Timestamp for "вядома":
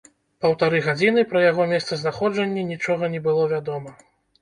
3.57-3.99